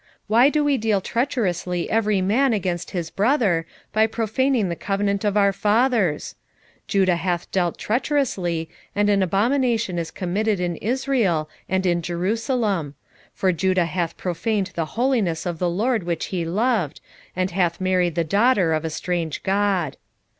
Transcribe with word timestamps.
why 0.25 0.49
do 0.49 0.63
we 0.63 0.79
deal 0.79 0.99
treacherously 0.99 1.87
every 1.91 2.21
man 2.21 2.53
against 2.53 2.89
his 2.89 3.11
brother, 3.11 3.67
by 3.93 4.07
profaning 4.07 4.67
the 4.67 4.75
covenant 4.75 5.23
of 5.23 5.37
our 5.37 5.53
fathers? 5.53 6.33
2:11 6.87 6.87
Judah 6.87 7.15
hath 7.17 7.51
dealt 7.51 7.77
treacherously, 7.77 8.67
and 8.95 9.11
an 9.11 9.21
abomination 9.21 9.99
is 9.99 10.09
committed 10.09 10.59
in 10.59 10.75
Israel 10.77 11.47
and 11.69 11.85
in 11.85 12.01
Jerusalem; 12.01 12.95
for 13.35 13.51
Judah 13.51 13.85
hath 13.85 14.17
profaned 14.17 14.71
the 14.73 14.85
holiness 14.97 15.45
of 15.45 15.59
the 15.59 15.69
LORD 15.69 16.01
which 16.01 16.25
he 16.33 16.45
loved, 16.45 16.99
and 17.35 17.51
hath 17.51 17.79
married 17.79 18.15
the 18.15 18.23
daughter 18.23 18.73
of 18.73 18.83
a 18.83 18.89
strange 18.89 19.43
god. 19.43 19.97